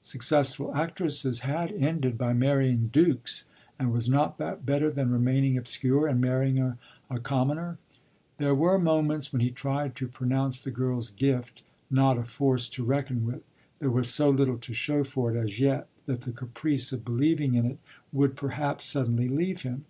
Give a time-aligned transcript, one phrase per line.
[0.00, 3.44] Successful actresses had ended by marrying dukes,
[3.78, 7.76] and was not that better than remaining obscure and marrying a commoner?
[8.38, 12.82] There were moments when he tried to pronounce the girl's "gift" not a force to
[12.82, 13.42] reckon with;
[13.78, 17.54] there was so little to show for it as yet that the caprice of believing
[17.54, 17.78] in it
[18.10, 19.84] would perhaps suddenly leave him.